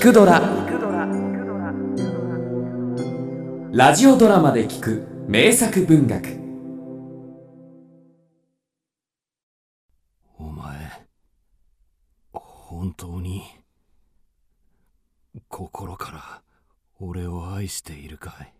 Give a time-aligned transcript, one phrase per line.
[0.00, 0.40] 聞くドラ」
[3.70, 6.40] ラジオドラマで聞く名作文学。
[10.38, 11.06] お前
[12.32, 13.42] 本当に
[15.48, 16.42] 心から
[16.98, 18.54] 俺を愛しているかい？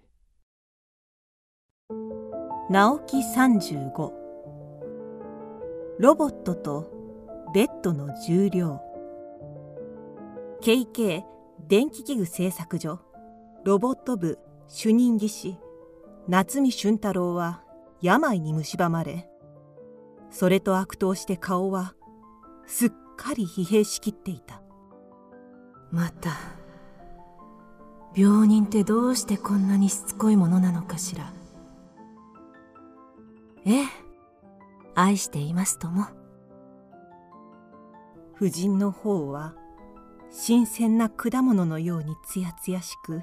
[2.68, 4.12] 直木35
[5.98, 6.92] ロボットと
[7.54, 8.89] ベッドの重量
[10.60, 11.22] KK
[11.68, 13.00] 電気器具製作所
[13.64, 14.38] ロボット部
[14.68, 15.58] 主任技師
[16.28, 17.62] 夏見俊太郎は
[18.02, 19.26] 病に蝕まれ
[20.30, 21.94] それと悪闘して顔は
[22.66, 24.62] すっかり疲弊しきっていた。
[25.90, 26.38] また
[28.14, 31.32] 病人ってどうしてこんなにしつこいものなのかしら。
[33.66, 33.86] ええ
[34.94, 36.06] 愛していますとも。
[38.34, 39.54] 婦人の方は
[40.30, 43.22] 新鮮な果物のようにつやつやしく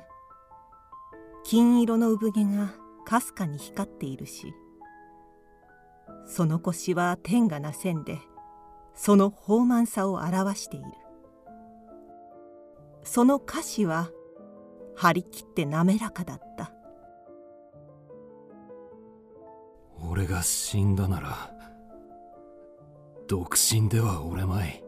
[1.44, 2.74] 金色の産毛が
[3.06, 4.54] かすかに光っているし
[6.26, 8.20] その腰は天がなせんで
[8.98, 10.86] その豊満さを表している。
[13.04, 14.10] その歌詞は
[14.96, 16.74] 張り切って滑らかだった。
[20.04, 21.52] 俺が死んだなら
[23.28, 24.87] 独身ではおれまい。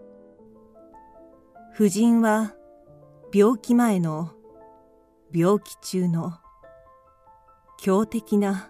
[1.79, 2.55] 婦人は
[3.33, 4.31] 病気前の
[5.33, 6.33] 病気中の
[7.77, 8.69] 強敵な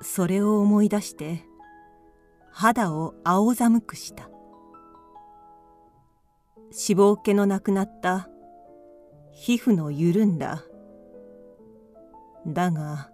[0.00, 1.42] それを思い出して
[2.52, 4.30] 肌を青寒くした。
[6.70, 8.28] 脂肪気のなくなった。
[9.32, 10.62] 皮膚の緩んだ。
[12.46, 13.10] だが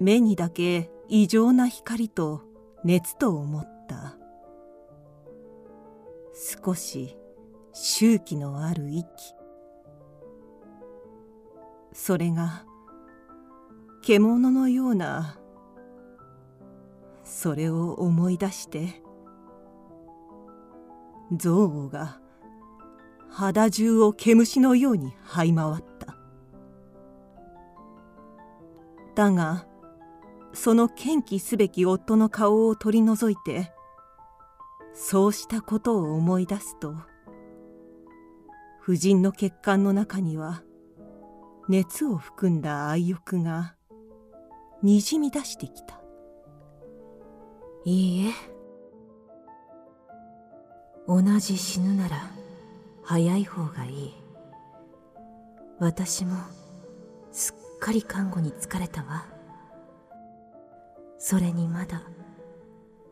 [0.00, 2.40] 目にだけ異常な光と
[2.84, 4.16] 熱と思った。
[6.64, 7.19] 少し
[7.72, 9.06] 周期のある息。
[11.92, 12.64] それが
[14.02, 15.38] 獣のような
[17.24, 19.02] それを思い出して
[21.30, 22.20] 憎悪が
[23.28, 26.16] 肌中を毛虫のように這い回った。
[29.14, 29.66] だが
[30.52, 33.72] その堅気すべき夫の顔を取り除いて
[34.94, 36.94] そうしたことを思い出すと
[38.80, 40.62] 婦人の血管の中には
[41.68, 43.74] 熱を含んだ愛欲が
[44.82, 46.00] にじみ出してきた。
[47.84, 48.32] いいえ。
[51.06, 52.30] 同じ死ぬなら
[53.02, 54.14] 早い方がいい。
[55.78, 56.36] 私も
[57.32, 59.26] すっかり看護に疲れたわ。
[61.18, 62.02] それにまだ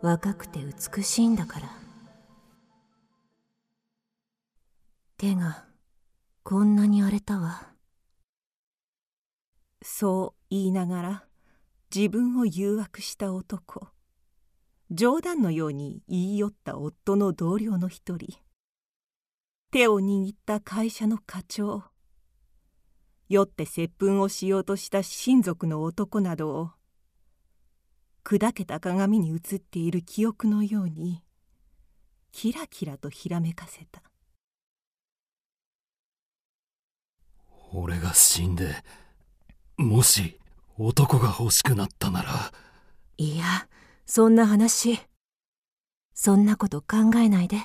[0.00, 1.88] 若くて美しいんだから。
[5.20, 5.64] 手が
[6.44, 7.72] こんなに荒れたわ。
[9.82, 11.24] そう言いながら
[11.92, 13.88] 自分を誘惑した男。
[14.92, 18.38] 冗談のように言い寄った夫の同僚の一人。
[19.72, 21.82] 手を握った会社の課長。
[23.28, 26.70] 酔って接吻をしようとした親族の男などを。
[28.22, 31.24] 砕けた鏡に映っている記憶のように
[32.30, 34.07] キラキラとひらめかせた。
[37.72, 38.82] 俺が死んで
[39.76, 40.38] もし
[40.78, 42.52] 男が欲しくなったなら。
[43.16, 43.68] いや
[44.06, 45.00] そんな話。
[46.14, 47.58] そんなこと考えないで。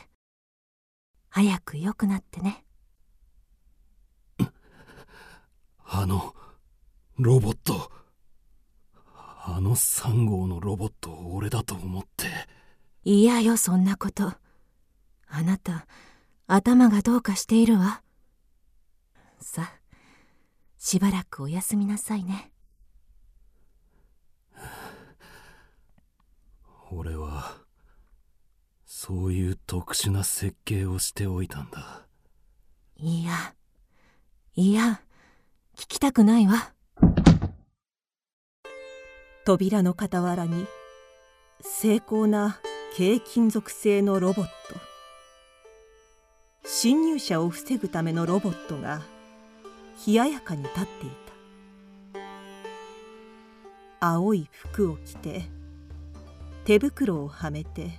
[1.29, 2.65] 早く良くなってね。
[5.85, 6.33] あの
[7.17, 7.91] ロボット。
[9.45, 12.27] あの3号のロボットを俺だと思って。
[13.03, 14.33] 嫌よそんなこと。
[15.27, 15.85] あなた
[16.47, 18.01] 頭がどうかしているわ。
[19.39, 19.82] さあ
[20.85, 22.51] しばらくお休みなさいね。
[26.91, 27.55] 俺は
[28.85, 32.05] そういう特殊な設計をしておいたんだ。
[32.97, 33.55] いや
[34.55, 35.01] いや
[35.77, 36.73] 聞きたくないわ。
[39.45, 40.67] 扉の傍らに
[41.61, 42.59] 精巧な
[42.97, 44.51] 軽金属製のロボット。
[46.65, 49.01] 侵入者を防ぐためのロボットが
[50.05, 51.33] 冷ややかに立っていた。
[53.99, 55.43] 青い服を着て
[56.65, 57.91] 手袋をはめて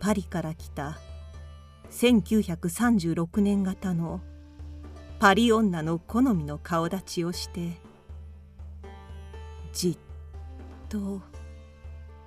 [0.00, 0.98] パリから来た
[1.90, 4.22] 1936年型の
[5.18, 7.72] パリ女の好みの顔立ちをして
[9.74, 9.98] じっ
[10.88, 11.20] と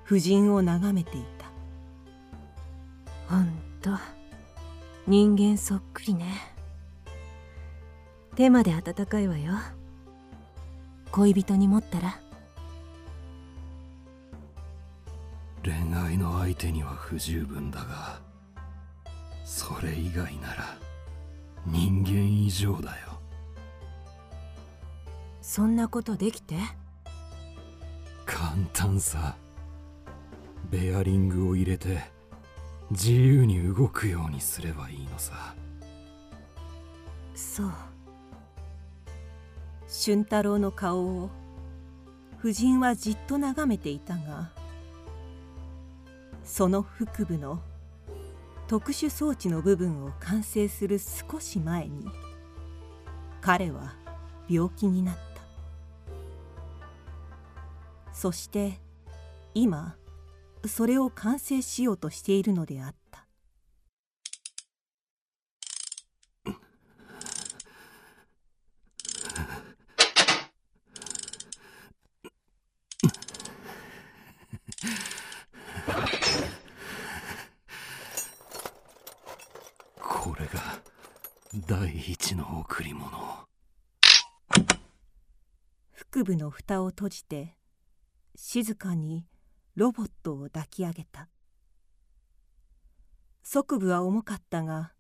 [0.04, 1.46] 婦人を眺めていた。
[3.28, 3.48] ほん
[3.82, 3.90] と。
[5.08, 6.55] 人間そっくりね。
[8.36, 9.54] 手まで温かいわよ。
[11.12, 12.20] 恋人に持ったら。
[15.64, 18.20] 恋愛の相手には不十分だが
[19.44, 20.78] それ以外なら
[21.66, 23.20] 人間以上だよ。
[25.42, 26.56] そんなことできて？
[28.26, 29.38] 簡単さ。
[30.70, 32.02] ベアリングを入れて
[32.92, 35.56] 自由に動くようにすればいいのさ。
[37.34, 37.72] そう
[40.00, 41.30] 俊太郎の顔を
[42.40, 44.52] 夫人はじっと眺めていたが
[46.44, 47.62] その腹部の
[48.68, 52.06] 特殊装置の部分を完成する少し前に
[53.42, 53.96] 彼は
[54.50, 55.26] 病気になった。
[58.16, 58.80] そして
[59.54, 59.98] 今
[60.66, 63.28] それを完成しようとしているのであった
[80.02, 80.80] これが
[81.68, 83.10] 第一の贈り物。
[86.12, 87.58] 腹部の蓋を閉じて
[88.36, 89.26] 静かに
[89.76, 91.28] ロボットを抱き上げた。
[93.42, 94.94] 側部は重かったが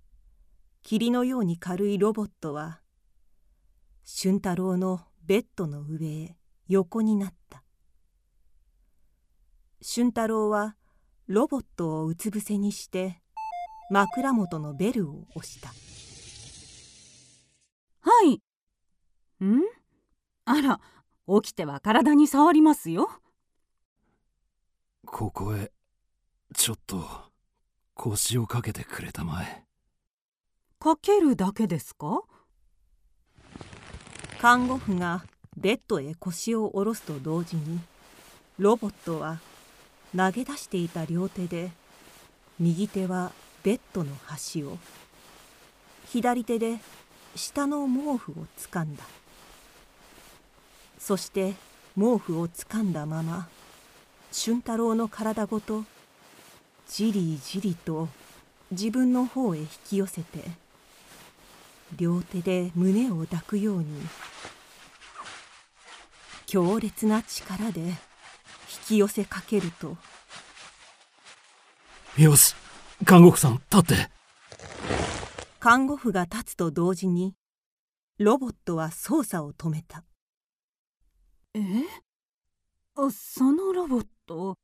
[0.81, 2.81] 霧のように軽いロボットは
[4.03, 6.35] 俊太郎のベッドの上へ
[6.67, 7.61] 横になった。
[9.81, 10.75] 俊太郎は
[11.27, 13.21] ロボットをうつ伏せにして
[13.91, 15.71] 枕元のベルを押した。
[18.17, 18.35] はい。
[19.43, 19.61] ん？
[20.45, 20.79] あら、
[21.41, 23.09] 起きては体に触りますよ。
[25.05, 25.73] ここへ
[26.53, 27.05] ちょっと
[27.93, 29.65] 腰をかけてくれたまえ
[30.79, 32.23] かけるだけですか？
[34.39, 35.25] 看護婦が
[35.57, 37.81] ベッドへ腰を下ろすと同時に
[38.59, 39.39] ロボットは
[40.15, 41.71] 投げ出していた両手で
[42.59, 43.33] 右手は
[43.63, 44.77] ベッドの端を
[46.07, 46.79] 左手で
[47.35, 49.03] 下の毛布をつかんだ。
[50.97, 51.53] そして
[51.95, 53.47] 毛布をつかんだまま
[54.31, 55.83] 俊太郎の体ごと
[56.87, 58.09] じりじりと
[58.71, 60.39] 自分の方へ引き寄せて
[61.95, 63.85] 両手で胸を抱くように
[66.47, 67.93] 強烈な力で引
[68.87, 69.95] き寄せかけると
[72.17, 72.55] よし
[73.05, 74.09] 看護婦さん立って。
[75.65, 77.33] 看護婦が立つと同時に
[78.19, 80.03] ロボットは操作を止めた。
[81.55, 81.59] え？
[82.93, 84.59] あそのロボット、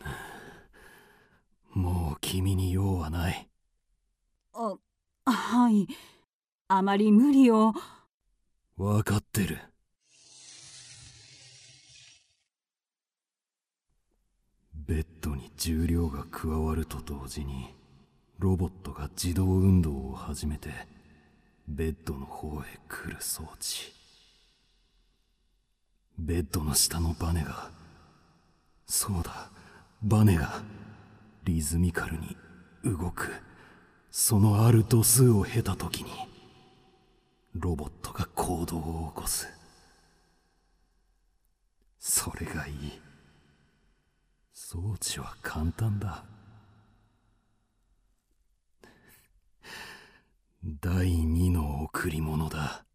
[1.74, 3.50] もう君に用はない。
[4.54, 4.78] あ、
[5.26, 5.86] はい。
[6.68, 7.74] あまり無理を。
[8.78, 9.58] 分かってる。
[14.72, 17.74] ベッドに重量が加わると同時に
[18.44, 20.68] ロボットが自動運動を始めて
[21.66, 23.90] ベッドの方へ来る装置。
[26.18, 27.70] ベッドの下のバネが
[28.84, 29.50] そうだ
[30.02, 30.62] バネが
[31.44, 32.36] リズミカルに
[32.84, 33.32] 動く。
[34.10, 36.10] そのある度数を経た時に
[37.54, 39.48] ロボットが行動を起こす。
[41.98, 42.74] それがいい。
[44.52, 46.33] 装置は簡単だ。
[50.66, 52.86] 第二の贈り物だ。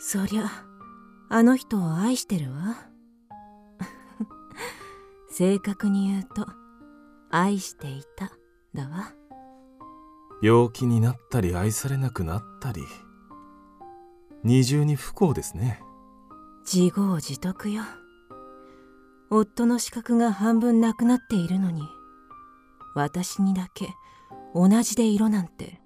[0.00, 0.50] そりゃ
[1.28, 2.88] あの人を愛してるわ。
[5.28, 6.46] 正確に言うと
[7.30, 8.32] 愛していた
[8.72, 9.12] だわ。
[10.40, 12.82] 病気になったり愛されなくなったり。
[14.42, 15.82] 二重に不幸ですね。
[16.64, 17.82] 自業自得よ
[19.30, 21.82] 夫の資格が半分なくなっているのに
[22.94, 23.94] 私にだけ
[24.54, 25.80] 同じで色なんて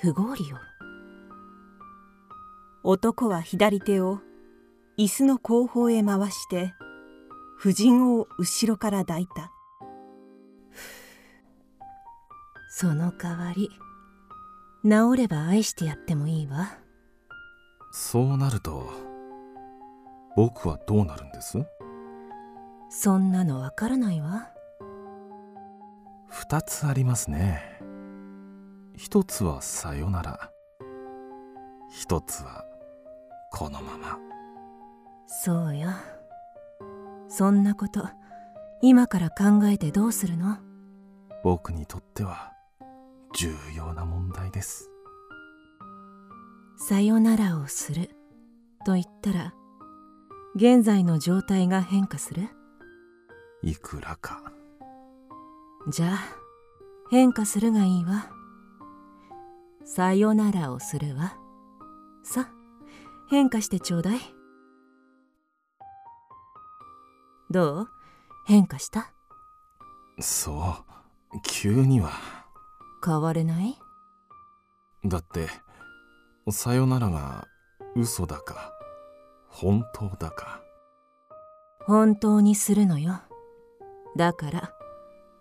[0.00, 0.58] 不合理よ。
[2.84, 4.20] 男は左手を
[4.96, 6.72] 椅子の後方へ回して
[7.60, 9.50] 夫人を後ろから抱いた。
[12.70, 13.70] その代わり
[14.84, 16.78] 治れば愛してやってもいいわ。
[17.90, 18.88] そうなると
[20.36, 21.58] 僕はどうなるんです？
[22.90, 24.50] そんなのわからないわ。
[26.28, 27.62] 二つありますね。
[28.96, 30.50] 一つはさよなら。
[31.90, 32.64] 一つは
[33.52, 34.18] このまま。
[35.26, 35.90] そうよ。
[37.28, 38.08] そんなこと
[38.80, 40.56] 今から考えてどうするの？
[41.44, 42.52] 僕にとっては
[43.34, 44.90] 重要な問題です。
[46.76, 48.10] さよならをする
[48.84, 49.52] と言ったら
[50.56, 52.48] 現在の状態が変化する？
[53.62, 54.52] いくらか。
[55.88, 56.18] じゃあ
[57.10, 58.30] 変化するがいいわ。
[59.84, 61.34] さよならをするわ。
[62.22, 62.50] さ
[63.30, 64.20] 変化してちょうだい。
[67.50, 67.88] どう？
[68.46, 69.10] 変化した？
[70.20, 70.84] そ
[71.32, 72.10] う急には。
[73.04, 73.78] 変われない？
[75.04, 75.48] だって
[76.50, 77.46] さよならが
[77.96, 78.72] 嘘だか
[79.48, 80.60] 本当だか。
[81.80, 83.20] 本当にするのよ
[84.18, 84.72] だから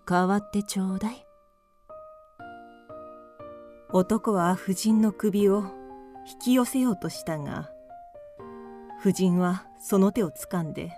[0.08, 1.26] 変わってちょうだい。
[3.90, 5.64] 男は夫人の首を
[6.32, 7.72] 引き寄せようとしたが
[9.00, 10.92] 夫人はその手をつかんで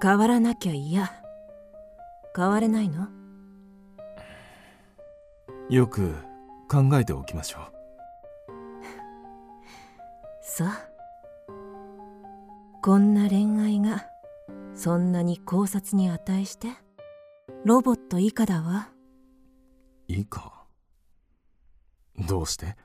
[0.00, 1.10] 変わらなきゃ嫌。
[2.36, 3.08] 変われないの？
[5.68, 6.14] よく
[6.70, 7.62] 考えておきましょう。
[10.40, 10.88] さあ
[12.80, 14.06] こんな恋愛が
[14.76, 16.68] そんなに考察に値して？
[17.64, 18.90] ロボット以下だわ。
[20.06, 20.66] いいか
[22.28, 22.76] どうして？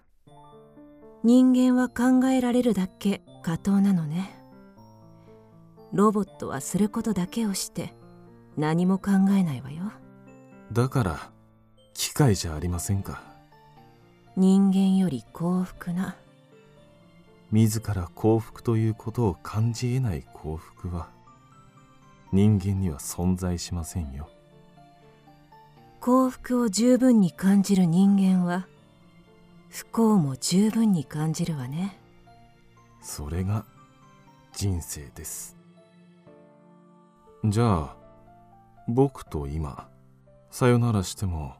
[1.23, 4.31] 人間は考えられるだけ過当なのね。
[5.91, 7.93] ロボットはすることだけをして
[8.55, 9.91] 何も考えないわよ。
[10.71, 11.31] だから
[11.93, 13.21] 機械じゃありませんか？
[14.37, 16.15] 人間より幸福な。
[17.51, 21.09] 自ら幸福ということを感じ得ない幸福は
[22.31, 24.29] 人間には存在しませんよ。
[25.99, 28.67] 幸福を十分に感じる人間は
[29.69, 31.99] 不幸も十分に感じるわね。
[33.01, 33.65] それが
[34.53, 35.57] 人生です。
[37.45, 37.95] じゃあ
[38.87, 39.87] 僕と今
[40.49, 41.55] さよならしても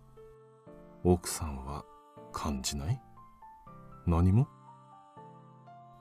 [1.04, 1.84] 奥さんは
[2.32, 3.01] 感じない？
[4.06, 4.48] 何も？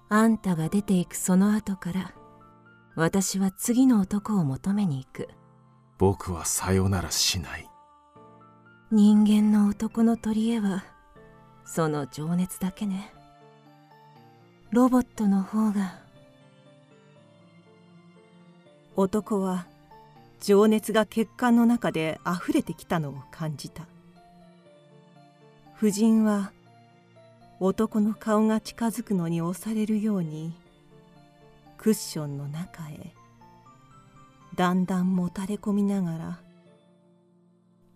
[0.09, 2.13] あんたが出ていくその後から
[2.97, 5.29] 私は次の男を求めに行く。
[5.99, 7.69] 僕はさよならしない。
[8.91, 10.85] 人間の男の取り柄は
[11.65, 13.13] その情熱だけね。
[14.73, 16.01] ロボットの方が。
[18.97, 19.67] 男は
[20.41, 23.87] 情熱が血管の中で溢れてきたのを感じた。
[25.77, 26.53] 夫人は
[27.61, 30.55] 男の顔が近づくのに押されるように
[31.81, 33.15] クッションの中へ
[34.55, 36.41] だんだんもたれ込みながら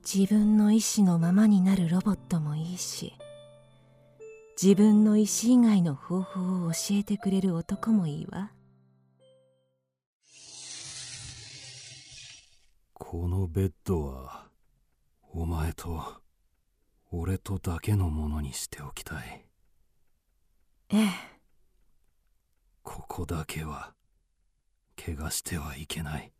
[0.03, 3.13] 自分の意志のままになるロボットもいいし
[4.61, 8.53] 自分の意志以外の方法を教えてくれる男もいいわ。
[12.95, 14.47] このベッドは
[15.33, 16.23] お前と
[17.11, 19.45] 俺とだけのものにしておきたい。
[20.91, 21.34] ええ
[22.85, 23.95] ここだけは
[25.03, 26.31] 怪我してはいけない。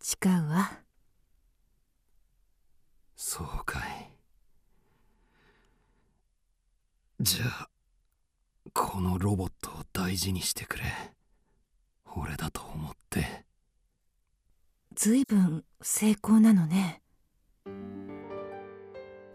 [0.00, 0.70] 誓うわ
[3.16, 4.10] そうかい。
[7.20, 7.68] じゃあ
[8.74, 10.84] このロボットを大事にしてくれ。
[12.16, 13.44] 俺だと思って。
[14.94, 17.00] ずいぶん成功なのね。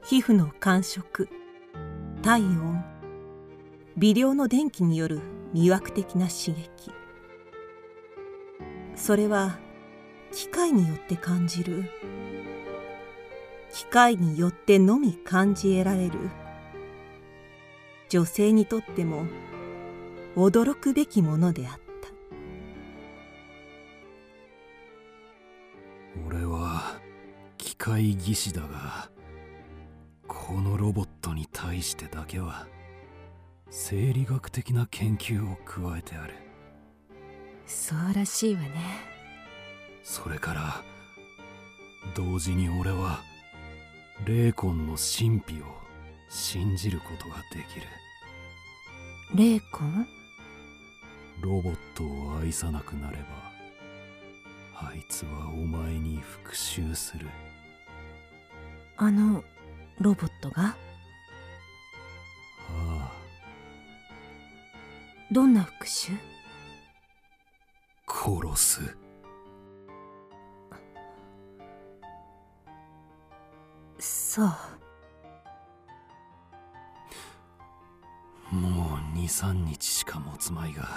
[0.03, 1.29] 皮膚の感触
[2.21, 2.83] 体温
[3.95, 6.91] 微量の電気による魅惑的な刺激。
[8.95, 9.59] それは
[10.31, 11.83] 機械によって感じる。
[13.71, 16.19] 機械によってのみ感じ得られる。
[18.09, 19.25] 女性にとっても
[20.35, 21.83] 驚くべきものであった。
[26.27, 26.99] 俺は
[27.57, 29.09] 機械技師だが
[30.27, 32.67] このロボットに対してだけは
[33.69, 36.33] 生理学的な研究を加えてある。
[37.65, 38.69] そうらしいわね。
[40.03, 40.83] それから
[42.15, 43.21] 同時に俺は
[44.25, 45.65] 霊魂の神秘を
[46.29, 47.87] 信じることができる。
[49.35, 50.07] 霊魂？
[51.41, 53.23] ロボットを愛さなくなれば
[54.75, 57.27] あいつはお前に復讐する。
[58.97, 59.43] あの
[59.99, 60.75] ロボットが？
[65.33, 66.15] どんな復讐？
[68.07, 68.97] 殺す。
[73.97, 74.45] そう。
[78.55, 80.87] もう23日しか持つまいが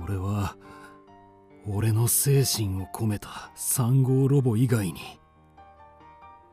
[0.00, 0.54] 俺は
[1.66, 5.00] 俺の精神を込めた3号ロボ以外に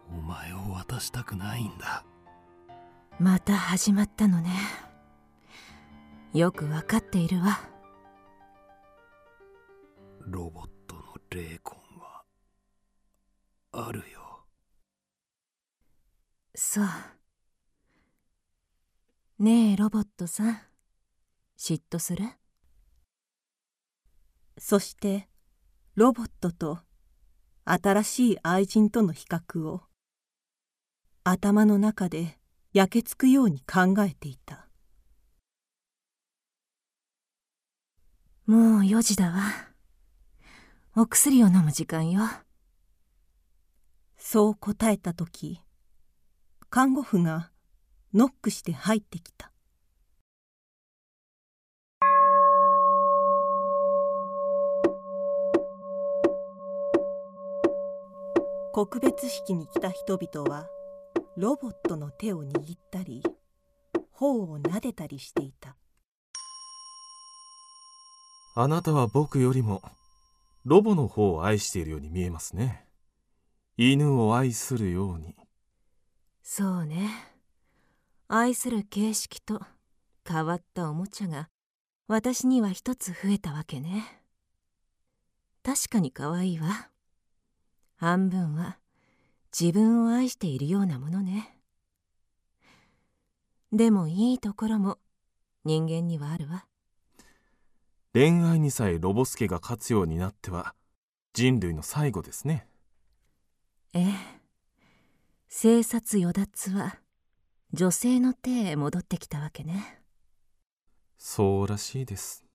[0.09, 2.03] お前を渡したくないんだ。
[3.19, 4.49] また始まったのね
[6.35, 7.61] よくわかっているわ。
[10.19, 12.23] ロボットの霊魂は
[13.71, 14.43] あるよ。
[16.53, 16.85] そう。
[19.39, 20.59] ねえロボットさん。
[21.57, 22.25] 嫉妬する？
[24.57, 25.29] そして
[25.95, 26.79] ロボットと
[27.63, 29.83] 新しい愛人との比較を
[31.23, 32.37] 頭の中で
[32.73, 34.64] 焼けつくように考えていた
[38.47, 39.41] もう4時だわ。
[40.95, 42.21] お薬を飲む時間よ。
[44.17, 45.61] そう答えた時
[46.69, 47.49] 看護婦が
[48.13, 49.51] ノックして入ってきた。
[58.73, 60.67] 告別式に来た人々は
[61.35, 63.23] ロボットの手を握ったり
[64.11, 65.75] 頬を撫でたりしていた。
[68.57, 69.81] あなたは僕よりも
[70.63, 72.85] ロボの方を愛しているように見えますね。
[73.75, 75.35] 犬を愛するように。
[76.41, 77.09] そうね。
[78.29, 79.61] 愛する形式と
[80.25, 81.49] 変わったおもちゃが
[82.07, 84.23] 私には一つ増えたわけね。
[85.61, 86.89] 確かに可愛いわ。
[87.97, 88.77] 半分は
[89.51, 91.57] 自分を愛しているようなものね。
[93.73, 94.97] でもいいところも
[95.65, 96.65] 人間にはあるわ。
[98.15, 100.73] 恋愛にさえロボスケが勝つようになっては
[101.33, 102.65] 人類の最後ですね。
[103.91, 104.05] ええ。
[105.49, 106.95] 生殺与奪は
[107.73, 110.01] 女性の手へ戻ってきたわけね。
[111.17, 112.45] そうらしいです。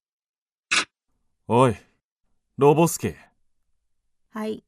[1.47, 1.75] おい
[2.57, 3.15] ロボスケ
[4.31, 4.63] はい。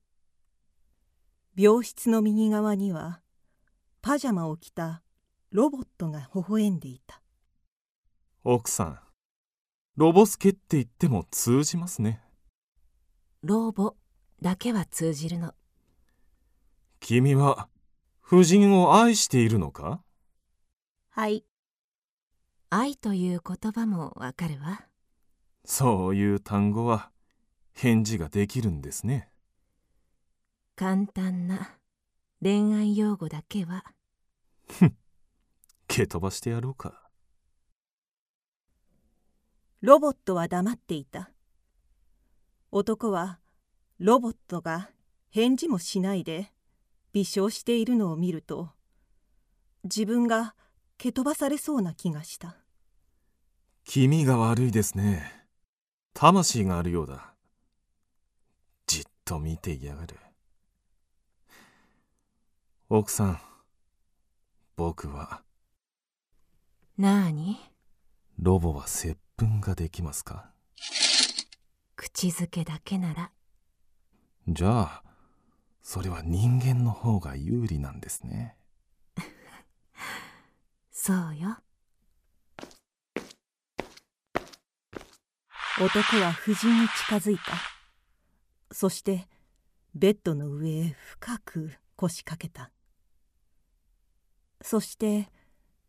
[1.55, 3.19] 病室の右側には
[4.03, 5.01] パジャマを着た
[5.49, 7.19] ロボットが微笑んでいた。
[8.43, 8.99] 奥さん
[9.95, 12.19] ロボスケって言っても通じますね。
[13.43, 13.93] 老母
[14.41, 15.53] だけは通じるの。
[16.99, 17.67] 君は
[18.25, 20.01] 夫人を愛しているのか？
[21.11, 21.45] はい。
[22.71, 24.81] 愛という言葉もわかるわ。
[25.63, 27.11] そういう単語は
[27.73, 29.29] 返事ができるんですね。
[30.75, 31.77] 簡単な
[32.41, 33.83] 恋愛用語だけは。
[35.87, 37.02] 蹴飛ばしてやろうか
[39.83, 41.29] ロボットは黙っていた。
[42.71, 43.39] 男は
[43.99, 44.89] ロボットが
[45.29, 46.53] 返事もしないで
[47.11, 48.69] 微笑しているのを見ると
[49.83, 50.55] 自分が
[50.97, 52.55] 蹴飛ばされそうな気がした。
[53.83, 55.49] 気味が悪いですね。
[56.13, 57.33] 魂があるようだ。
[58.87, 60.15] じっと見ていやがる。
[62.87, 63.39] 奥さん
[64.77, 65.41] 僕は。
[66.97, 67.59] なあに？
[68.39, 70.51] ロボは接吻ができますか？
[71.95, 73.31] 口づけだけなら。
[74.47, 75.03] じゃあ
[75.81, 78.55] それは人間の方が有利なんですね。
[80.91, 81.57] そうよ。
[85.81, 87.53] 男は夫人に近づいた。
[88.71, 89.27] そして
[89.95, 92.71] ベッドの上へ深く腰掛けた。
[94.61, 95.29] そして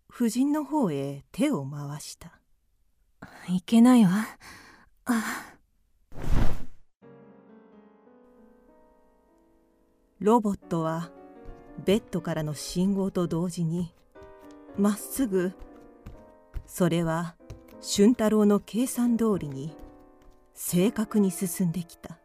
[0.09, 2.41] 夫人の方へ手を回した
[3.49, 4.11] いけないわ。
[5.07, 5.55] あ。
[10.21, 11.11] ロボットは
[11.85, 13.93] ベッドからの信号と同時に
[14.79, 15.53] まっすぐ
[16.67, 17.37] それは
[17.81, 19.77] 俊太郎の計算通りに
[20.55, 22.19] 正確に進んできた。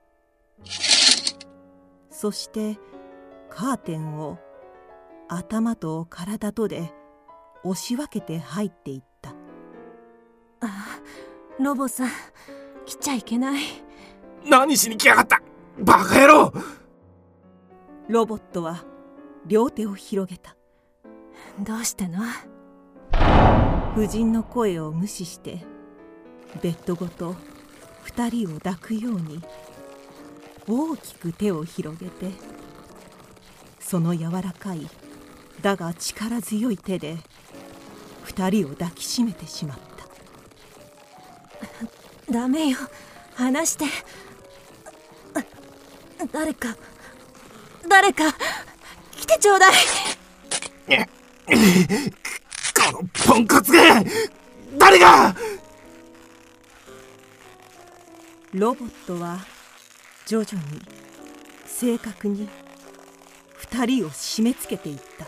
[2.10, 2.78] そして
[3.50, 4.38] カーテンを
[5.28, 6.94] 頭と体とで
[7.64, 9.09] 押し分けて入っていった。
[11.60, 12.10] ロボさん
[12.86, 13.64] 来ちゃいけない。
[14.46, 15.42] 何しに来やがった？
[15.78, 16.54] バカ野郎！
[18.08, 18.86] ロボットは
[19.46, 20.56] 両手を広げた。
[21.60, 22.20] どうしたの？
[23.94, 25.66] 夫人の声を無視して
[26.62, 27.36] ベッドごと
[28.04, 29.42] 二人を抱くように
[30.66, 32.32] 大きく手を広げて
[33.82, 34.88] その柔らかい
[35.62, 37.18] だが力強い手で
[38.24, 39.89] 二人を抱きしめてしまった
[42.30, 42.78] ダメよ。
[43.36, 43.86] 離して。
[45.36, 45.44] あ
[46.32, 46.76] 誰か
[47.88, 48.24] 誰か
[49.12, 49.74] 来てちょうだい。
[52.76, 54.04] このポンコツが
[54.78, 55.36] 誰が！
[58.54, 59.40] ロボットは
[60.26, 60.82] 徐々に
[61.66, 62.50] 正確に
[63.56, 65.28] 二人を締め付けていった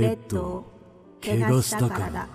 [0.00, 0.64] ベッドを
[1.24, 2.28] 怪我したからだ。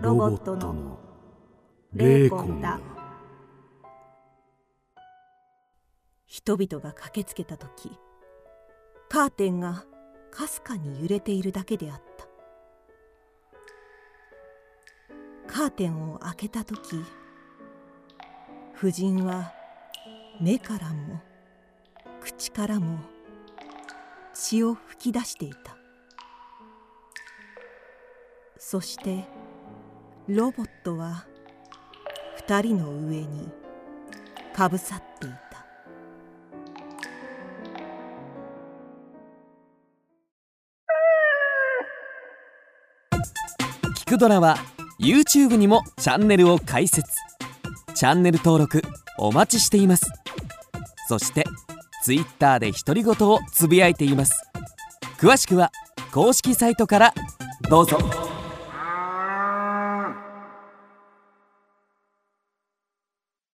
[0.00, 0.98] ロボットの
[1.92, 2.80] 霊魂だ。
[6.26, 7.90] 人々が駆けつけた時
[9.08, 9.84] カーテンが
[10.30, 12.26] かすかに揺れているだけであった。
[15.46, 17.04] カーテンを開けた時
[18.74, 19.52] 夫人は
[20.40, 21.20] 目からも
[22.42, 22.98] 口からも
[24.34, 25.76] 血を吹き出していた。
[28.58, 29.28] そして
[30.26, 31.24] ロボットは
[32.38, 33.48] 二人の上に
[34.52, 35.64] かぶさっていた。
[43.94, 44.56] 聞くドラは
[44.98, 47.08] YouTube にもチャンネルを開設。
[47.94, 48.82] チャンネル登録
[49.16, 50.10] お待ちしています。
[51.06, 51.44] そして
[52.02, 54.42] ツイッターで独り言をつぶやいています。
[55.18, 55.70] 詳しくは
[56.12, 57.14] 公式サイトから
[57.70, 58.21] どうぞ。